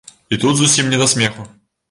І 0.29 0.37
тут 0.37 0.55
зусім 0.61 0.89
не 0.95 1.01
да 1.03 1.07
смеху. 1.13 1.47